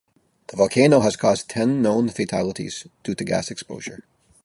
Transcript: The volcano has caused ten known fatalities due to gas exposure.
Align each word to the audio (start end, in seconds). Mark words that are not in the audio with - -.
The 0.47 0.55
volcano 0.55 1.01
has 1.01 1.15
caused 1.15 1.47
ten 1.47 1.79
known 1.83 2.09
fatalities 2.09 2.87
due 3.03 3.13
to 3.13 3.23
gas 3.23 3.51
exposure. 3.51 4.03